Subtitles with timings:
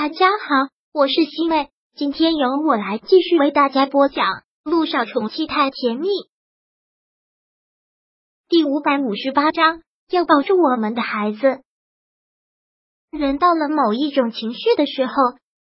[0.00, 4.26] 大家好，我是西妹，今天由我来继续为大家播讲
[4.62, 6.06] 《路上宠妻太甜蜜》
[8.48, 9.80] 第五百五十八章。
[10.08, 11.62] 要保住我们的孩子。
[13.10, 15.12] 人到了某一种情绪的时候，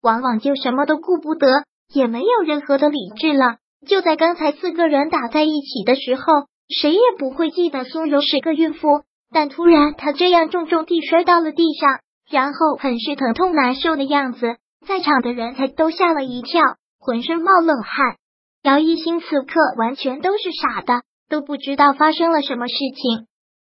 [0.03, 1.47] 往往就什么都顾不得，
[1.91, 3.57] 也没有任何的理智了。
[3.87, 6.21] 就在刚才四个人打在一起的时候，
[6.69, 9.01] 谁也不会记得苏柔是个孕妇。
[9.31, 12.01] 但突然，她这样重重地摔到了地上。
[12.29, 16.61] 然后很是疼痛难受的样子，在场的人才都吓了一跳，
[16.99, 18.17] 浑身冒冷汗。
[18.63, 23.27] 姚一星此刻完全都是傻的，都不知道发生了什么事情。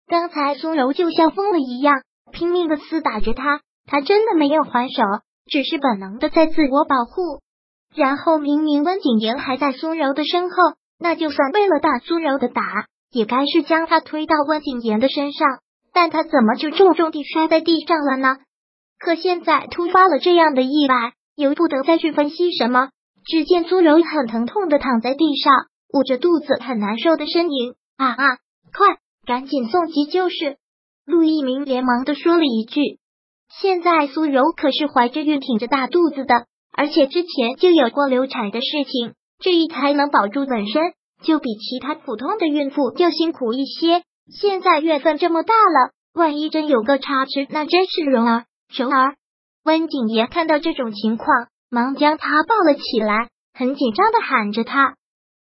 [0.07, 5.03] 刚才苏柔就像疯了一样，拼命的厮打着他，他真的没有还手，
[5.45, 7.41] 只是本能的在自我保护。
[7.94, 10.55] 然后明明温景言还在苏柔的身后，
[10.99, 12.63] 那就算为了打苏柔的打，
[13.11, 15.47] 也该是将他推到温景言的身上，
[15.94, 18.38] 但他怎么就重重地摔在地上了呢？
[18.99, 22.89] 可现在突发了这样的意外，由不得再去分析什么。
[23.25, 25.53] 只见苏柔很疼痛的躺在地上，
[25.94, 27.73] 捂着肚子，很难受的呻吟。
[27.97, 28.38] 啊啊！
[28.73, 30.57] 快，赶紧送急救室！
[31.05, 32.99] 陆一鸣连忙的说了一句。
[33.61, 40.81] 现在苏柔可是怀着孕，挺着大肚子的，而且之前就有过流产的事情，这一胎能保住本身，
[41.23, 44.03] 就比其他普通的孕妇要辛苦一些。
[44.31, 48.45] 现在月份这么大了，万一真有个差池，那真是柔儿。
[48.69, 49.15] 熊儿，
[49.63, 54.95] 温景言看到这种情况，忙将他抱了起来，很紧张的喊着他：“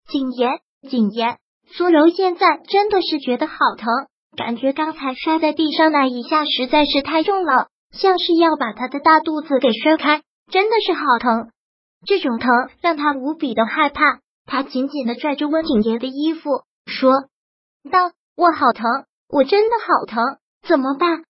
[0.08, 1.38] 景言，景言。”
[1.76, 3.88] 苏柔现在真的是觉得好疼，
[4.36, 11.50] 感觉刚才摔在地上那一下实在是太重了，像是要把他的大肚子给摔开，真的是好疼。
[12.06, 12.50] 这种疼
[12.82, 16.50] 让他无比的害怕，他紧紧的拽着温景言的衣服，
[16.86, 17.14] 说
[17.90, 18.86] 道：“我好疼，
[19.30, 21.24] 我真的好疼，怎么办？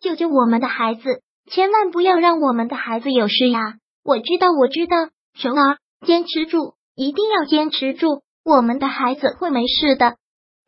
[0.00, 3.74] 救救我们的孩子！”千万不要让我们的孩子有事呀！
[4.04, 4.96] 我知道，我知道，
[5.34, 10.16] 熊儿，坚持住，一定要坚持住，我们的孩子会没事的。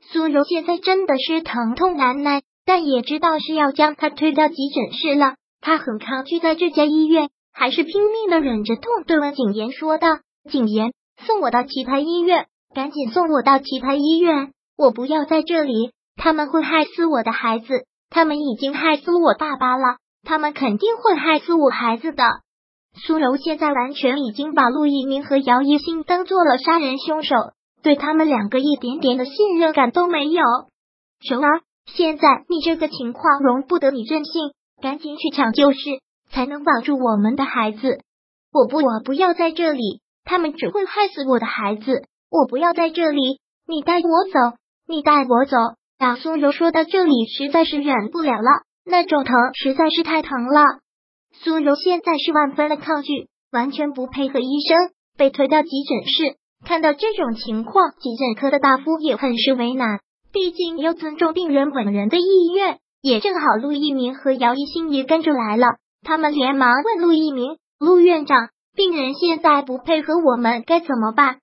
[0.01, 5.35] 苏柔现在真的是疼痛难耐，但也知道是要将他推到急诊室了。
[5.61, 10.07] 他很抗拒在这家医院，还是拼命的忍着痛，对温景言说道
[10.49, 10.93] ：“景言，
[11.27, 19.97] 送我到其他医院，赶紧送我到其他医院，我不要在这里，他们会害死我的孩子，他们已经害死我爸爸了。”
[20.29, 22.23] 他们肯定会害死我孩子的。
[23.03, 27.35] 苏柔现在完全已经把陆一鸣和姚一星当做了杀人凶手，
[27.83, 30.43] 对他们两个一点点的信任感都没有。
[31.27, 34.53] 柔儿，现在你这个情况容不得你任性，
[34.83, 35.79] 赶紧去抢救室，
[36.31, 38.01] 才能保住我们的孩子。
[38.53, 42.03] 我不，我不要在这里，他们只会害死我的孩子。
[42.31, 45.57] 我不要在这里，你带我走，你带我走。
[45.97, 48.68] 当苏柔说到这里，实在是忍不了了。
[48.89, 50.63] 那种疼实在是太疼了，
[51.33, 56.37] 苏柔现在是万分的抗拒，完全不配合医生，被推到急诊室。
[56.65, 60.01] 看到这种情况，急诊科的大夫也很是为难，
[60.33, 62.79] 毕竟要尊重病人本人的意愿。
[63.01, 65.67] 也正好陆一鸣和姚一新也跟着来了，
[66.03, 71.39] 他们连忙问陆一鸣：“陆院长，病人现在不配合我们该怎么办？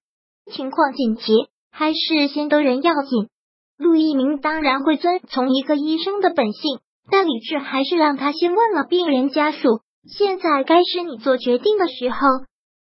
[0.51, 3.29] 情况紧急，还是先得人要紧？”
[3.77, 6.79] 陆一鸣当然会遵从一个医生的本性。
[7.09, 9.81] 但理智还是让他先问了病人家属。
[10.07, 12.27] 现在该是你做决定的时候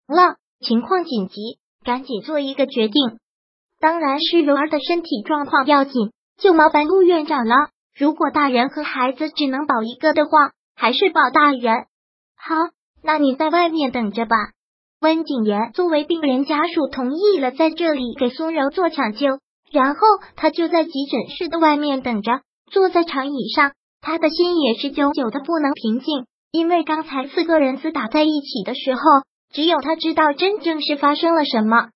[0.06, 3.18] 了，情况紧急，赶紧做一个决定。
[3.80, 7.54] 当然是柔儿的身体状况要紧，就麻烦陆院长了。
[7.98, 11.86] 如果大人和孩子只能保一个的话，还是保大人
[12.36, 12.54] 好。
[13.02, 14.36] 那你在外面等着吧。
[15.00, 19.26] 温景言作为病人家属同意了，在这里给苏柔做抢救，
[19.72, 20.00] 然后
[20.36, 23.72] 他就在急诊室的外面等着，坐在长椅上。
[24.00, 29.00] 他的心也是久久的不能平静，因为刚才四个人厮打在一起的时候，
[29.52, 31.88] 只有他知道真正是发生了什么。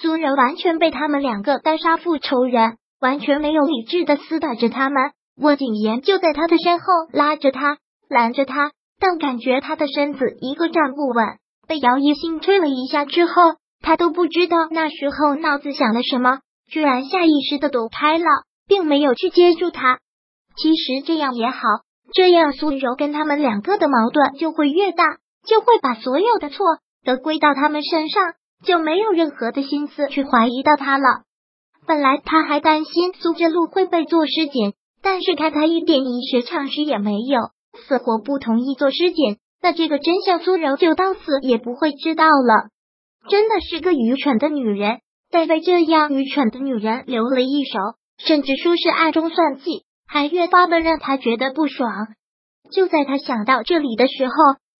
[0.00, 5.12] 苏柔完全被他们两个当杀父仇人，完全没有理智的厮打着他们。
[5.38, 7.78] 温景言就在他的身后拉着他，
[8.08, 11.24] 拦着他，但感觉他的身子一个站不稳，
[11.68, 13.32] 被姚一兴推了一下之后，
[13.80, 16.40] 他都不知道那时候脑子想了什么，
[16.70, 18.24] 居然下意识的躲开了，
[18.66, 20.00] 并没有去接住他。
[20.56, 21.58] 其实这样也好，
[22.12, 25.04] 这样苏柔跟他们两个的矛盾就会越大，
[25.46, 26.64] 就会把所有的错
[27.04, 28.22] 都归到他们身上，
[28.64, 31.22] 就没有任何的心思去怀疑到他了。
[31.86, 34.72] 本来他还担心苏之路会被做尸检，
[35.02, 37.38] 但是看他一点医学常识也没有，
[37.86, 42.70] 死活不同意做尸检，那这个真相苏柔就到死也不会知道了。
[43.28, 44.98] 真的是个愚蠢的女人，
[45.30, 47.78] 在被这样愚蠢的女人留了一手，
[48.18, 49.85] 甚至说是暗中算计。
[50.06, 51.90] 还越发的让他觉得不爽。
[52.70, 54.34] 就在他想到这里的时候，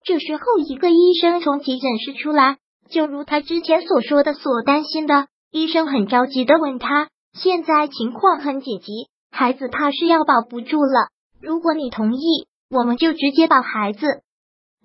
[0.05, 2.59] 这时候，一个医生从急诊室出来，
[2.91, 5.29] 就如他之前所说的，所担心的。
[5.53, 11.09] 医生很着急的问他：“现在情况很紧急，孩子怕是要保不住了。
[11.41, 14.07] 如果你同意，我们就直接保孩子，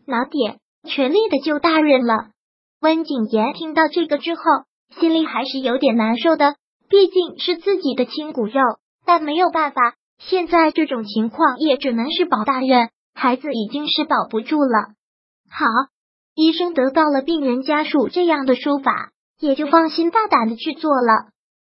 [0.05, 2.29] 拿点，全力的救大人了。”
[2.81, 4.41] 温景言听到这个之后，
[4.99, 6.55] 心里还是有点难受的，
[6.89, 8.61] 毕竟是自己的亲骨肉。
[9.05, 9.95] 但没有办法，
[10.27, 14.93] 现在这种情况也只能是保大人，孩子已经是保不住了。
[15.49, 15.65] 好，
[16.35, 19.09] 医生得到了病人家属这样的说法，
[19.39, 21.31] 也就放心大胆的去做了。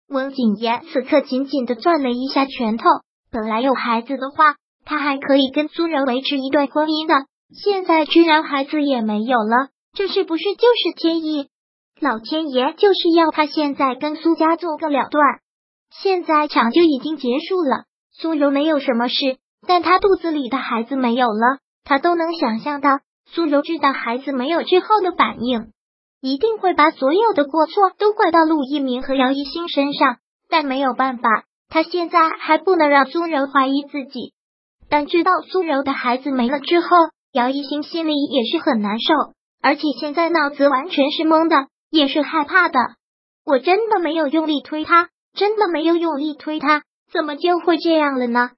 [0.09, 2.85] 温景言此刻紧紧的攥了一下拳头，
[3.31, 11.49] 本来有孩子的话，他还可以跟苏柔维持一段婚姻的，现在居然孩子也没有了，这是不是就是天意？
[12.01, 15.23] 老天爷就是要他现在跟苏家做个了断。
[15.91, 17.85] 现在抢救已经结束了，
[18.21, 19.15] 苏柔没有什么事，
[19.67, 22.99] 但她肚子里的孩子没有了，她都能想象到。
[23.31, 25.73] 苏柔知道孩子没有之后的反应，
[26.21, 30.17] 一定会把所有的过错都怪到陆一鸣和姚一星身上。
[30.49, 34.33] 但没有办法，他现在还不能让苏柔怀疑自己。
[34.89, 36.89] 但知道苏柔的孩子没了之后，
[37.33, 39.13] 姚一星心里也是很难受，
[39.63, 42.81] 而且现在脑子完全是懵的，也是害怕的。
[43.45, 46.83] 我真的没有用力推他，真的没有用力推他，
[47.13, 48.51] 怎么就会这样了呢？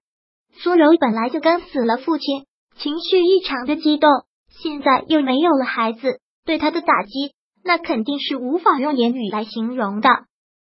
[0.63, 2.45] 苏柔本来就刚死了父亲，
[2.77, 4.11] 情绪异常的激动。
[4.63, 7.33] 现在又没有了孩子，对他的打击
[7.63, 10.09] 那肯定是无法用言语来形容的。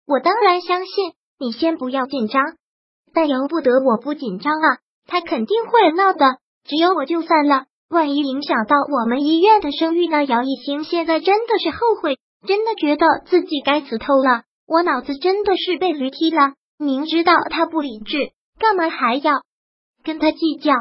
[0.05, 2.43] 我当然相信你，先不要紧张，
[3.13, 4.77] 但由不得我不紧张啊！
[5.07, 10.23] 他肯定会闹的，只有我就算了，万一影响到我们医院的声誉呢？
[10.25, 14.43] 姚一星现在真的是后悔，真的觉得自己该死透了。
[14.67, 19.43] 我脑子真的是被驴踢了，明知道他不理智，干嘛还要
[20.03, 20.73] 跟他计较？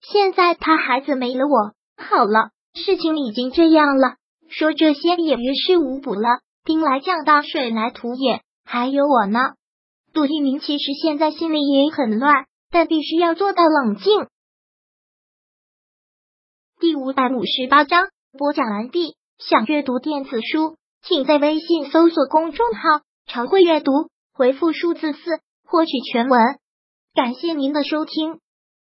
[0.00, 1.74] 现在他孩子没了，我。
[1.96, 4.16] 好了，事情已经这样了，
[4.48, 6.40] 说这些也于事无补了。
[6.64, 9.38] 兵来将挡，水来土掩，还有我呢。
[10.12, 14.26] 杜一鸣其实现在心里也很乱，但必须要做到冷静。
[16.80, 18.08] 第五百五十八章
[18.38, 19.16] 播讲完毕。
[19.36, 23.90] 想阅读电子书，请在微信搜索公众号“常会阅读”，
[24.34, 26.40] 回复数字四获取全文。
[27.14, 28.40] 感谢您的收听。